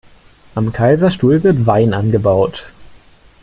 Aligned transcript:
Am 0.55 0.73
Kaiserstuhl 0.73 1.43
wird 1.43 1.67
Wein 1.67 1.93
angebaut. 1.93 2.71